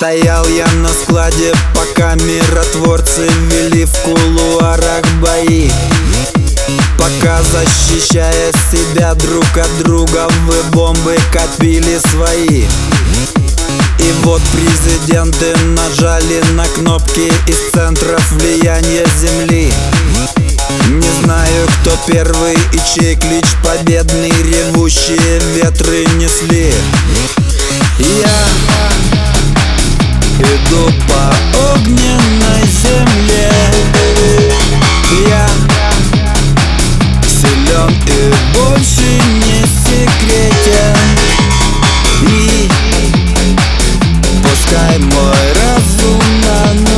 [0.00, 5.70] Стоял я на складе, пока миротворцы вели в кулуарах бои.
[6.96, 12.64] Пока защищая себя друг от друга Вы бомбы копили свои.
[13.98, 19.70] И вот президенты нажали на кнопки Из центров влияния земли.
[20.88, 26.72] Не знаю, кто первый и чей клич победный Ревущие ветры несли.
[27.98, 28.30] Я
[44.70, 46.89] пускай мой разум на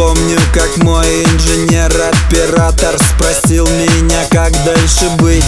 [0.00, 5.44] помню, как мой инженер-оператор Спросил меня, как дальше быть.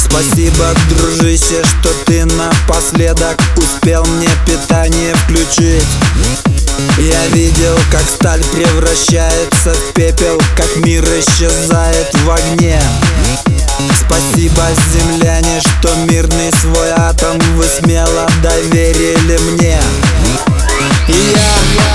[0.00, 5.86] Спасибо, дружище, что ты напоследок Успел мне питание включить.
[6.98, 12.80] Я видел, как сталь превращается в пепел Как мир исчезает в огне.
[14.04, 19.80] Спасибо, земляне, что мирный свой атом Вы смело доверили мне.
[21.06, 21.87] И я